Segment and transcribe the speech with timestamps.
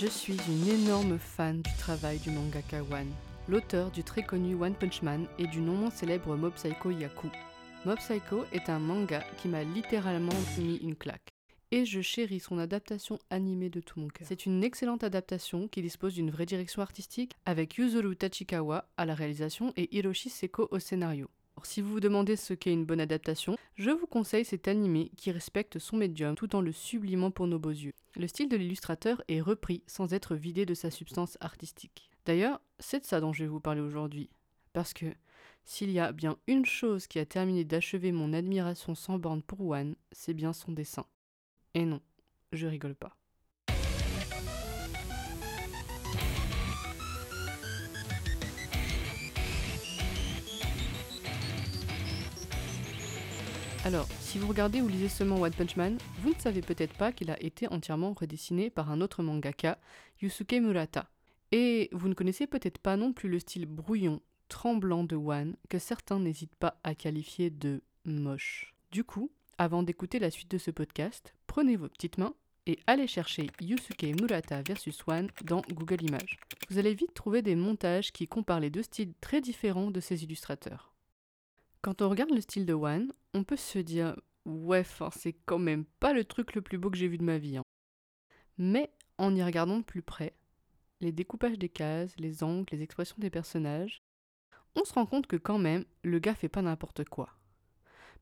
[0.00, 3.12] Je suis une énorme fan du travail du mangaka One,
[3.48, 7.26] l'auteur du très connu One Punch Man et du non moins célèbre Mob Psycho Yaku.
[7.84, 11.32] Mob Psycho est un manga qui m'a littéralement mis une claque.
[11.72, 14.28] Et je chéris son adaptation animée de tout mon cœur.
[14.28, 19.16] C'est une excellente adaptation qui dispose d'une vraie direction artistique avec Yuzuru Tachikawa à la
[19.16, 21.28] réalisation et Hiroshi Seko au scénario.
[21.64, 25.30] Si vous vous demandez ce qu'est une bonne adaptation, je vous conseille cet animé qui
[25.30, 27.92] respecte son médium tout en le sublimant pour nos beaux yeux.
[28.16, 32.10] Le style de l'illustrateur est repris sans être vidé de sa substance artistique.
[32.26, 34.30] D'ailleurs, c'est de ça dont je vais vous parler aujourd'hui.
[34.72, 35.06] Parce que
[35.64, 39.60] s'il y a bien une chose qui a terminé d'achever mon admiration sans borne pour
[39.68, 41.06] One, c'est bien son dessin.
[41.74, 42.00] Et non,
[42.52, 43.17] je rigole pas.
[53.84, 57.12] Alors, si vous regardez ou lisez seulement One Punch Man, vous ne savez peut-être pas
[57.12, 59.78] qu'il a été entièrement redessiné par un autre mangaka,
[60.20, 61.08] Yusuke Murata.
[61.52, 65.78] Et vous ne connaissez peut-être pas non plus le style brouillon, tremblant de One, que
[65.78, 68.74] certains n'hésitent pas à qualifier de moche.
[68.90, 72.34] Du coup, avant d'écouter la suite de ce podcast, prenez vos petites mains
[72.66, 76.38] et allez chercher Yusuke Murata versus One dans Google Images.
[76.68, 80.24] Vous allez vite trouver des montages qui comparent les deux styles très différents de ces
[80.24, 80.92] illustrateurs.
[81.82, 85.84] Quand on regarde le style de One, on peut se dire ouais, c'est quand même
[86.00, 87.58] pas le truc le plus beau que j'ai vu de ma vie.
[87.58, 87.62] hein.
[88.56, 90.34] Mais en y regardant de plus près,
[91.00, 94.02] les découpages des cases, les angles, les expressions des personnages,
[94.74, 97.30] on se rend compte que quand même, le gars fait pas n'importe quoi.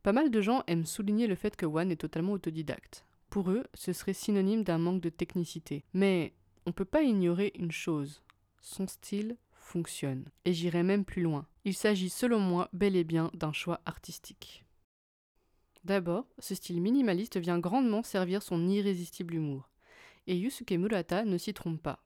[0.03, 3.07] Pas mal de gens aiment souligner le fait que One est totalement autodidacte.
[3.31, 5.85] Pour eux, ce serait synonyme d'un manque de technicité.
[5.95, 6.35] Mais
[6.67, 8.23] on peut pas ignorer une chose.
[8.61, 10.25] Son style fonctionne.
[10.45, 11.47] Et j'irai même plus loin.
[11.65, 14.65] Il s'agit selon moi bel et bien d'un choix artistique.
[15.85, 19.71] D'abord, ce style minimaliste vient grandement servir son irrésistible humour.
[20.27, 22.03] Et Yusuke Murata ne s'y trompe pas.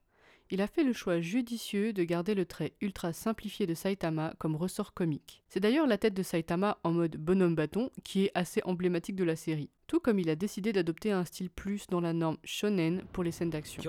[0.53, 4.57] Il a fait le choix judicieux de garder le trait ultra simplifié de Saitama comme
[4.57, 5.45] ressort comique.
[5.49, 9.23] C'est d'ailleurs la tête de Saitama en mode bonhomme bâton qui est assez emblématique de
[9.23, 9.71] la série.
[9.87, 13.31] Tout comme il a décidé d'adopter un style plus dans la norme shonen pour les
[13.31, 13.81] scènes d'action.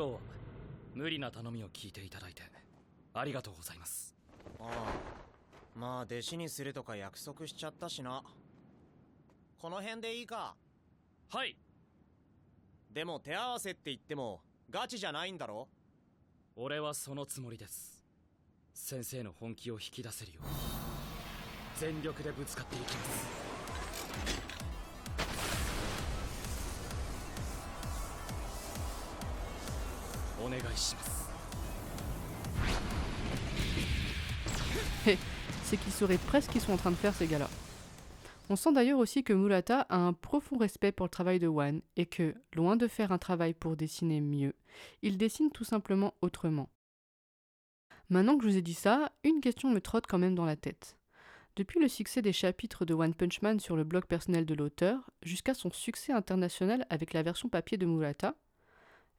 [3.13, 4.15] ありがとうございます。
[4.59, 4.69] ああ。
[5.75, 8.23] まあ弟子にするとか約束しちゃったしな。
[9.59, 10.55] この辺でいいか？
[11.29, 11.57] はい。
[12.91, 15.67] でも手合わせって言ってもガチじゃないんだろ？
[16.55, 18.03] 俺はそのつもりです。
[18.73, 20.45] 先生の本気を引き出せるよう。
[21.79, 23.27] 全力でぶつかっていきます。
[30.43, 31.29] お願いします
[35.63, 37.49] c'est qu'ils sauraient presque ce qu'ils sont en train de faire ces gars-là.
[38.49, 41.81] On sent d'ailleurs aussi que Murata a un profond respect pour le travail de One
[41.95, 44.53] et que, loin de faire un travail pour dessiner mieux,
[45.01, 46.69] il dessine tout simplement autrement.
[48.09, 50.57] Maintenant que je vous ai dit ça, une question me trotte quand même dans la
[50.57, 50.97] tête.
[51.55, 55.09] Depuis le succès des chapitres de One Punch Man sur le blog personnel de l'auteur,
[55.23, 58.35] jusqu'à son succès international avec la version papier de Murata,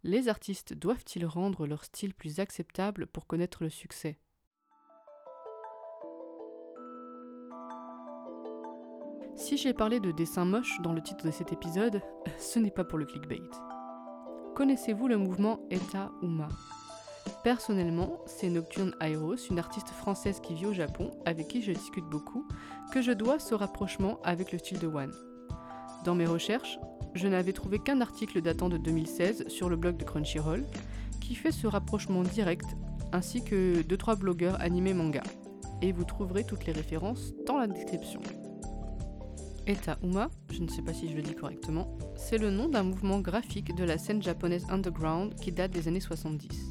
[0.02, 4.18] les artistes doivent-ils rendre leur style plus acceptable pour connaître le succès?
[9.36, 12.02] Si j'ai parlé de dessin moche dans le titre de cet épisode,
[12.38, 13.42] ce n'est pas pour le clickbait.
[14.54, 16.48] Connaissez-vous le mouvement Eta Uma?
[17.42, 22.04] Personnellement, c'est Nocturne Airos, une artiste française qui vit au Japon, avec qui je discute
[22.04, 22.46] beaucoup,
[22.92, 25.12] que je dois ce rapprochement avec le style de One.
[26.04, 26.78] Dans mes recherches,
[27.14, 30.64] je n'avais trouvé qu'un article datant de 2016 sur le blog de Crunchyroll
[31.20, 32.66] qui fait ce rapprochement direct,
[33.12, 35.22] ainsi que 2-3 blogueurs animés manga.
[35.80, 38.20] Et vous trouverez toutes les références dans la description.
[39.66, 42.82] Eta Uma, je ne sais pas si je le dis correctement, c'est le nom d'un
[42.82, 46.70] mouvement graphique de la scène japonaise underground qui date des années 70.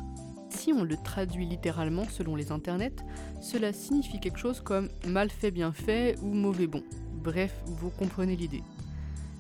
[0.50, 2.98] Si on le traduit littéralement selon les internets,
[3.42, 6.84] cela signifie quelque chose comme mal fait bien fait ou mauvais bon.
[7.14, 8.64] Bref, vous comprenez l'idée.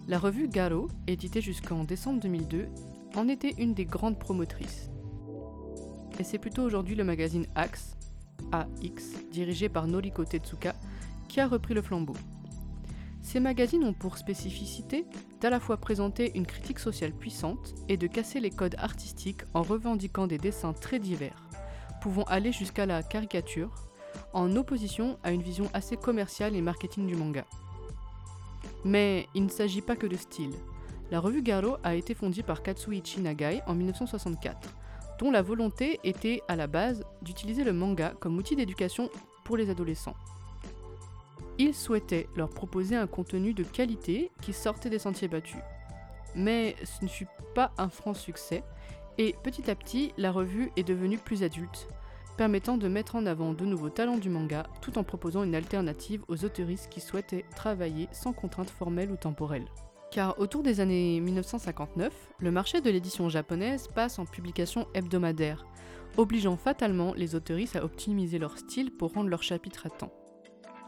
[0.07, 2.67] La revue Garo, éditée jusqu'en décembre 2002,
[3.15, 4.89] en était une des grandes promotrices.
[6.19, 7.97] Et c'est plutôt aujourd'hui le magazine Axe,
[8.53, 10.73] AX, dirigé par Noriko Tetsuka,
[11.27, 12.15] qui a repris le flambeau.
[13.21, 15.05] Ces magazines ont pour spécificité
[15.39, 19.61] d'à la fois présenter une critique sociale puissante et de casser les codes artistiques en
[19.61, 21.47] revendiquant des dessins très divers,
[22.01, 23.73] pouvant aller jusqu'à la caricature,
[24.33, 27.45] en opposition à une vision assez commerciale et marketing du manga.
[28.83, 30.53] Mais il ne s'agit pas que de style.
[31.11, 34.73] La revue Garo a été fondée par Katsuichi Nagai en 1964,
[35.19, 39.09] dont la volonté était à la base d'utiliser le manga comme outil d'éducation
[39.43, 40.15] pour les adolescents.
[41.57, 45.61] Il souhaitait leur proposer un contenu de qualité qui sortait des sentiers battus.
[46.35, 48.63] Mais ce ne fut pas un franc succès
[49.17, 51.87] Et petit à petit, la revue est devenue plus adulte,
[52.37, 56.23] permettant de mettre en avant de nouveaux talents du manga tout en proposant une alternative
[56.27, 59.67] aux autoristes qui souhaitaient travailler sans contraintes formelles ou temporelles.
[60.11, 65.65] Car autour des années 1959, le marché de l'édition japonaise passe en publication hebdomadaire,
[66.17, 70.11] obligeant fatalement les autoristes à optimiser leur style pour rendre leur chapitre à temps.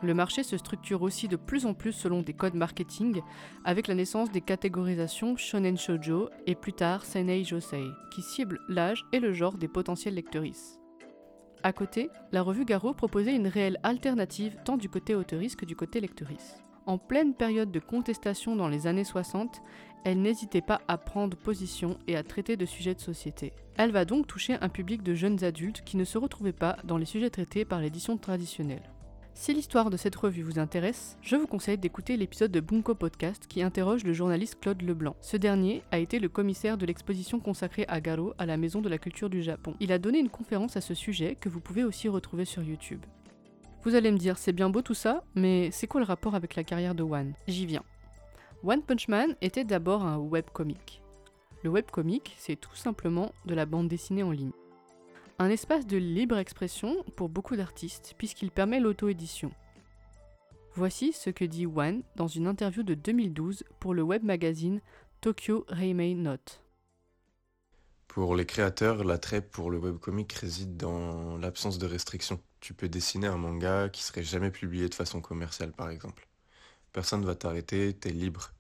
[0.04, 3.22] Le marché se structure aussi de plus en plus selon des codes marketing,
[3.64, 9.06] avec la naissance des catégorisations Shonen Shoujo et plus tard Senei Josei, qui ciblent l'âge
[9.14, 10.78] et le genre des potentiels lectrices.
[11.64, 15.78] À côté, la revue Garo proposait une réelle alternative tant du côté auteuriste que du
[15.78, 16.62] côté lectrice.
[16.86, 19.62] En pleine période de contestation dans les années 60,
[20.04, 23.54] elle n'hésitait pas à prendre position et à traiter de sujets de société.
[23.78, 26.98] Elle va donc toucher un public de jeunes adultes qui ne se retrouvaient pas dans
[26.98, 28.84] les sujets traités par l'édition traditionnelle.
[29.36, 33.48] Si l'histoire de cette revue vous intéresse, je vous conseille d'écouter l'épisode de Bunko Podcast
[33.48, 35.16] qui interroge le journaliste Claude Leblanc.
[35.22, 38.90] Ce dernier a été le commissaire de l'exposition consacrée à Garo à la Maison de
[38.90, 39.76] la Culture du Japon.
[39.80, 43.04] Il a donné une conférence à ce sujet que vous pouvez aussi retrouver sur YouTube.
[43.84, 46.56] Vous allez me dire, c'est bien beau tout ça, mais c'est quoi le rapport avec
[46.56, 47.84] la carrière de One J'y viens.
[48.64, 51.02] One Punch Man était d'abord un webcomic.
[51.64, 54.54] Le webcomic, c'est tout simplement de la bande dessinée en ligne.
[55.44, 59.51] Un espace de libre expression pour beaucoup d'artistes, puisqu'il permet l'auto-édition.
[60.74, 64.80] Voici ce que dit One dans une interview de 2012 pour le web magazine
[65.19, 66.62] Tokyo Reimei Note.
[68.07, 72.39] Pour les créateurs, l'attrait pour le webcomic réside dans l'absence de restrictions.
[72.62, 76.30] Tu peux dessiner un manga qui serait jamais publié de façon commerciale, par exemple.
[76.94, 78.54] Personne ne va t'arrêter, t'es libre.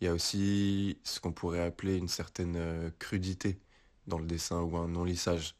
[0.00, 3.60] Il y a aussi ce qu'on pourrait appeler une certaine euh, crudité
[4.08, 5.54] dans le dessin ou un non-lissage.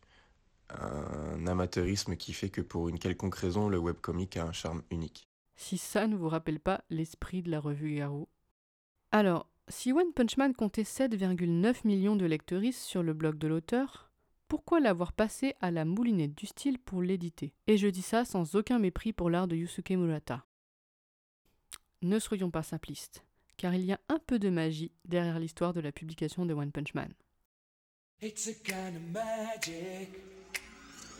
[0.70, 5.28] Un amateurisme qui fait que pour une quelconque raison, le webcomic a un charme unique.
[5.54, 8.28] Si ça ne vous rappelle pas l'esprit de la revue Garo.
[9.12, 14.10] Alors, si One Punch Man comptait 7,9 millions de lectrices sur le blog de l'auteur,
[14.48, 17.52] pourquoi l'avoir passé à la moulinette du style pour l'éditer?
[17.66, 20.44] Et je dis ça sans aucun mépris pour l'art de Yusuke Murata.
[22.02, 23.24] Ne soyons pas simplistes,
[23.56, 26.70] car il y a un peu de magie derrière l'histoire de la publication de One
[26.70, 27.12] Punch Man.
[28.20, 29.72] It's a kind of magic.
[29.72, 30.16] It's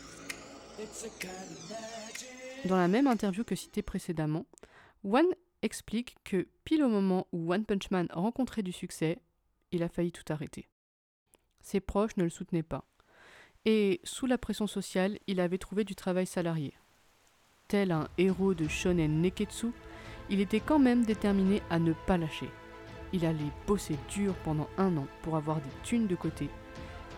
[0.07, 0.66] a kind of magic.
[2.65, 4.45] Dans la même interview que citée précédemment,
[5.03, 5.27] One
[5.61, 9.19] explique que pile au moment où One Punch Man rencontrait du succès,
[9.71, 10.67] il a failli tout arrêter.
[11.61, 12.85] Ses proches ne le soutenaient pas.
[13.65, 16.73] Et sous la pression sociale, il avait trouvé du travail salarié.
[17.67, 19.67] Tel un héros de shonen neketsu,
[20.29, 22.49] il était quand même déterminé à ne pas lâcher.
[23.13, 26.49] Il allait bosser dur pendant un an pour avoir des thunes de côté,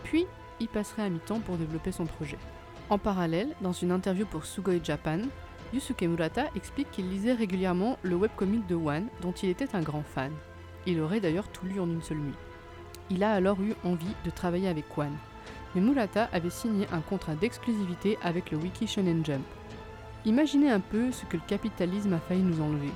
[0.04, 0.26] puis
[0.60, 2.38] il passerait à mi-temps pour développer son projet.
[2.90, 5.20] En parallèle, dans une interview pour Sugoi Japan,
[5.72, 10.02] Yusuke Murata explique qu'il lisait régulièrement le webcomic de One, dont il était un grand
[10.02, 10.32] fan.
[10.86, 12.34] Il aurait d'ailleurs tout lu en une seule nuit.
[13.08, 15.16] Il a alors eu envie de travailler avec One,
[15.72, 19.46] mais Murata avait signé un contrat d'exclusivité avec le Wiki Shonen Jump.
[20.24, 22.90] Imaginez un peu ce que le capitalisme a failli nous enlever,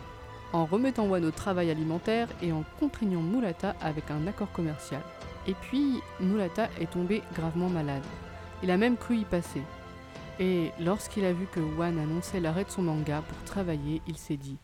[0.52, 5.02] en remettant One au travail alimentaire et en contraignant Murata avec un accord commercial.
[5.46, 8.02] Et puis, Murata est tombé gravement malade.
[8.64, 9.62] Il a même cru y passer.
[10.40, 14.36] Et lorsqu'il a vu que One annonçait l'arrêt de son manga pour travailler, il s'est
[14.36, 14.56] dit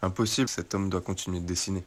[0.00, 1.84] Impossible, cet homme doit continuer de dessiner.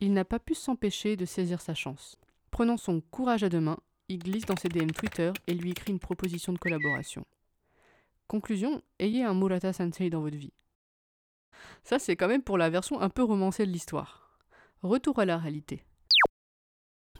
[0.00, 2.18] Il n'a pas pu s'empêcher de saisir sa chance.
[2.50, 3.78] Prenant son courage à deux mains,
[4.08, 7.24] il glisse dans ses DM Twitter et lui écrit une proposition de collaboration.
[8.28, 10.52] Conclusion, ayez un Murata Sensei dans votre vie.
[11.82, 14.38] Ça, c'est quand même pour la version un peu romancée de l'histoire.
[14.82, 15.82] Retour à la réalité.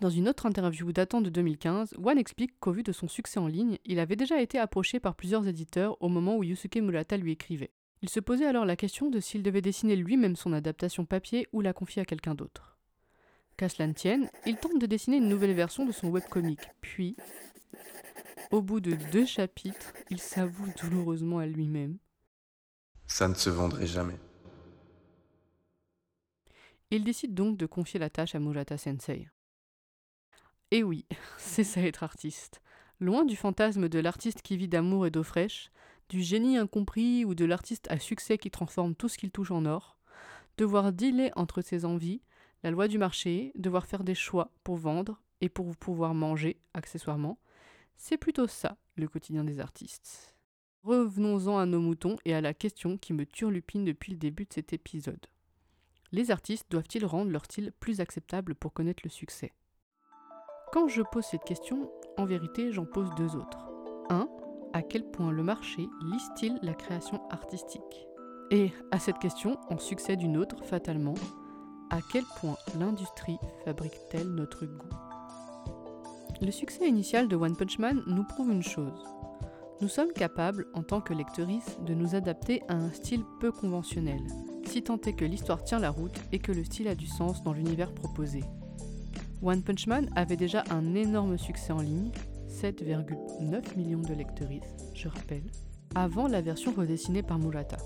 [0.00, 3.46] Dans une autre interview datant de 2015, One explique qu'au vu de son succès en
[3.46, 7.32] ligne, il avait déjà été approché par plusieurs éditeurs au moment où Yusuke Murata lui
[7.32, 7.70] écrivait.
[8.02, 11.62] Il se posait alors la question de s'il devait dessiner lui-même son adaptation papier ou
[11.62, 12.76] la confier à quelqu'un d'autre.
[13.56, 17.16] Qu'à cela ne tienne, il tente de dessiner une nouvelle version de son webcomic, puis,
[18.50, 21.96] au bout de deux chapitres, il s'avoue douloureusement à lui-même.
[23.06, 24.18] Ça ne se vendrait jamais.
[26.90, 29.26] Il décide donc de confier la tâche à Murata Sensei.
[30.70, 31.06] Et oui,
[31.38, 32.60] c'est ça être artiste.
[32.98, 35.70] Loin du fantasme de l'artiste qui vit d'amour et d'eau fraîche,
[36.08, 39.64] du génie incompris ou de l'artiste à succès qui transforme tout ce qu'il touche en
[39.66, 39.98] or,
[40.56, 42.22] devoir dealer entre ses envies,
[42.62, 47.38] la loi du marché, devoir faire des choix pour vendre et pour pouvoir manger, accessoirement,
[47.96, 50.34] c'est plutôt ça le quotidien des artistes.
[50.82, 54.52] Revenons-en à nos moutons et à la question qui me turlupine depuis le début de
[54.52, 55.26] cet épisode.
[56.12, 59.52] Les artistes doivent-ils rendre leur style plus acceptable pour connaître le succès?
[60.72, 63.70] Quand je pose cette question, en vérité, j'en pose deux autres.
[64.10, 64.28] Un,
[64.72, 68.06] à quel point le marché lise-t-il la création artistique?
[68.50, 71.14] Et à cette question en succède une autre, fatalement.
[71.90, 74.88] à quel point l'industrie fabrique-t-elle notre goût?
[76.40, 79.04] Le succès initial de One Punch Man nous prouve une chose.
[79.80, 84.20] Nous sommes capables, en tant que lectrices, de nous adapter à un style peu conventionnel,
[84.64, 87.42] si tant est que l'histoire tient la route et que le style a du sens
[87.42, 88.42] dans l'univers proposé.
[89.42, 92.10] One Punch Man avait déjà un énorme succès en ligne,
[92.48, 94.62] 7,9 millions de lectrices,
[94.94, 95.44] je rappelle,
[95.94, 97.76] avant la version redessinée par Murata.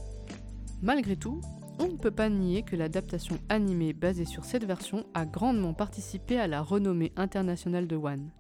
[0.81, 1.41] Malgré tout,
[1.81, 6.39] on ne peut pas nier que l'adaptation animée basée sur cette version a grandement participé
[6.39, 8.31] à la renommée internationale de One.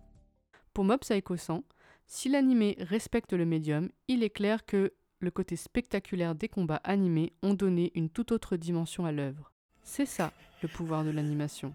[0.72, 1.64] Pour Mob Psycho 100,
[2.06, 7.32] si l'animé respecte le médium, il est clair que le côté spectaculaire des combats animés
[7.42, 9.52] ont donné une toute autre dimension à l'œuvre.
[9.82, 11.74] C'est ça, le pouvoir de l'animation.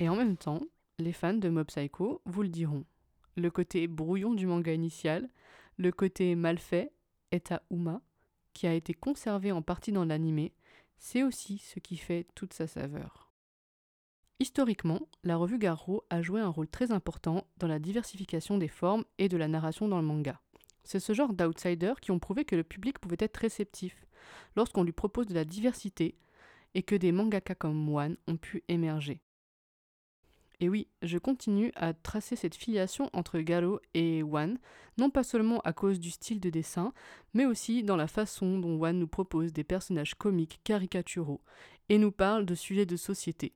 [0.00, 0.60] Et en même temps,
[0.98, 2.84] les fans de Mob Psycho vous le diront.
[3.36, 5.28] Le côté brouillon du manga initial,
[5.76, 6.92] le côté mal fait,
[7.32, 8.02] Eta Uma,
[8.52, 10.52] qui a été conservé en partie dans l'animé,
[10.98, 13.32] c'est aussi ce qui fait toute sa saveur.
[14.40, 19.04] Historiquement, la revue Garro a joué un rôle très important dans la diversification des formes
[19.18, 20.40] et de la narration dans le manga.
[20.84, 24.06] C'est ce genre d'outsiders qui ont prouvé que le public pouvait être réceptif
[24.56, 26.16] lorsqu'on lui propose de la diversité
[26.74, 29.20] et que des mangaka comme One ont pu émerger.
[30.60, 34.58] Et oui, je continue à tracer cette filiation entre Garo et One,
[34.98, 36.92] non pas seulement à cause du style de dessin,
[37.32, 41.40] mais aussi dans la façon dont One nous propose des personnages comiques caricaturaux
[41.88, 43.52] et nous parle de sujets de société.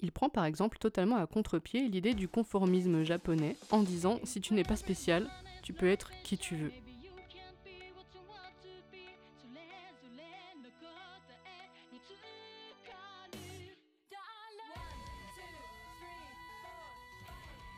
[0.00, 4.54] Il prend par exemple totalement à contre-pied l'idée du conformisme japonais en disant si tu
[4.54, 5.28] n'es pas spécial,
[5.68, 6.72] tu peux être qui tu veux.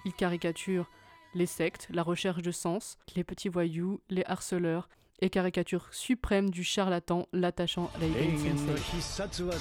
[0.05, 0.89] Il caricature
[1.35, 4.89] les sectes, la recherche de sens, les petits voyous, les harceleurs,
[5.21, 9.53] et caricature suprême du charlatan l'attachant Raiden Sensei.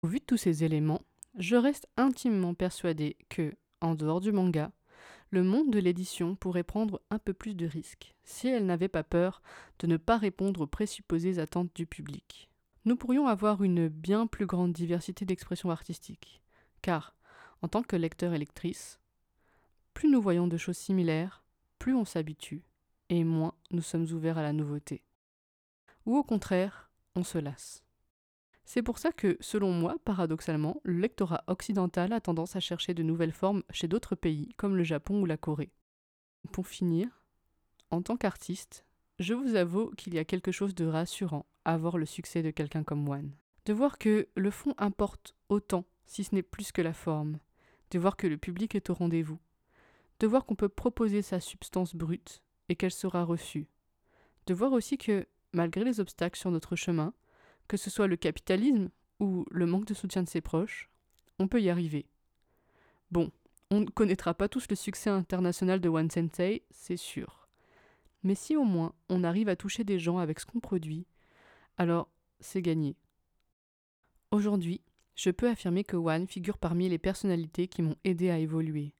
[0.00, 1.02] Au vu de tous ces éléments,
[1.36, 3.52] je reste intimement persuadé que,
[3.82, 4.72] en dehors du manga,
[5.34, 9.02] le monde de l'édition pourrait prendre un peu plus de risques si elle n'avait pas
[9.02, 9.42] peur
[9.80, 12.48] de ne pas répondre aux présupposées attentes du public.
[12.84, 16.40] Nous pourrions avoir une bien plus grande diversité d'expressions artistiques,
[16.82, 17.16] car,
[17.62, 19.00] en tant que lecteur et lectrice,
[19.92, 21.42] plus nous voyons de choses similaires,
[21.80, 22.62] plus on s'habitue,
[23.08, 25.02] et moins nous sommes ouverts à la nouveauté.
[26.06, 27.82] Ou au contraire, on se lasse.
[28.64, 33.02] C'est pour ça que, selon moi, paradoxalement, le lectorat occidental a tendance à chercher de
[33.02, 35.72] nouvelles formes chez d'autres pays, comme le Japon ou la Corée.
[36.50, 37.08] Pour finir,
[37.90, 38.84] en tant qu'artiste,
[39.18, 42.50] je vous avoue qu'il y a quelque chose de rassurant à voir le succès de
[42.50, 43.32] quelqu'un comme One.
[43.66, 47.38] De voir que le fond importe autant, si ce n'est plus que la forme.
[47.90, 49.38] De voir que le public est au rendez-vous.
[50.20, 53.68] De voir qu'on peut proposer sa substance brute et qu'elle sera reçue.
[54.46, 57.14] De voir aussi que, malgré les obstacles sur notre chemin,
[57.68, 58.90] que ce soit le capitalisme
[59.20, 60.90] ou le manque de soutien de ses proches,
[61.38, 62.06] on peut y arriver.
[63.10, 63.30] Bon,
[63.70, 67.48] on ne connaîtra pas tous le succès international de One Sensei, c'est sûr.
[68.22, 71.06] Mais si au moins on arrive à toucher des gens avec ce qu'on produit,
[71.76, 72.08] alors
[72.40, 72.96] c'est gagné.
[74.30, 74.80] Aujourd'hui,
[75.14, 78.94] je peux affirmer que One figure parmi les personnalités qui m'ont aidé à évoluer.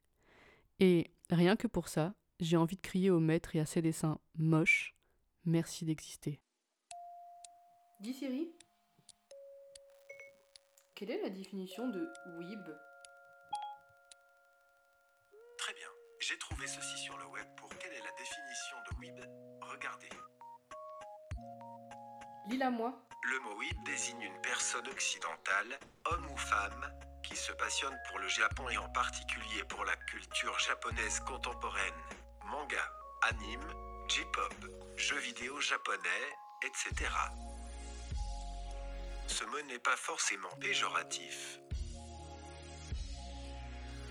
[0.78, 4.18] Et rien que pour ça, j'ai envie de crier au maître et à ses dessins
[4.36, 4.94] moches,
[5.44, 6.40] merci d'exister.
[8.04, 8.54] Dis Siri,
[10.94, 12.06] quelle est la définition de
[12.36, 12.76] weeb?
[15.56, 15.88] Très bien.
[16.20, 19.24] J'ai trouvé ceci sur le web pour quelle est la définition de weeb?
[19.62, 20.10] Regardez.
[22.50, 22.92] Lis-la moi.
[23.22, 26.92] Le mot weeb désigne une personne occidentale, homme ou femme,
[27.22, 32.02] qui se passionne pour le Japon et en particulier pour la culture japonaise contemporaine.
[32.44, 32.86] Manga,
[33.22, 33.72] anime,
[34.08, 34.54] J-pop,
[34.98, 36.28] jeux vidéo japonais,
[36.62, 37.08] etc.
[39.26, 41.60] Ce mot n'est pas forcément péjoratif.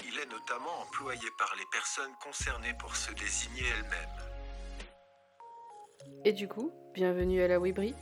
[0.05, 4.33] Il est notamment employé par les personnes concernées pour se désigner elles-mêmes.
[6.25, 7.95] Et du coup, bienvenue à la Webri.